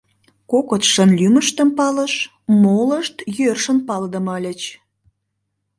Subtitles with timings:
[0.51, 2.13] Кокытшын лӱмыштым палыш,
[2.63, 4.61] молышт йӧршын палыдыме ыльыч.